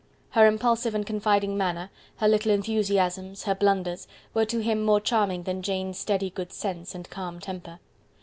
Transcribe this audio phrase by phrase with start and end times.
[0.31, 5.43] Her impulsive and confiding manner, her little enthusiasms, her blunders, were to him more charming
[5.43, 7.77] than Jane's steady good sense and calm temper.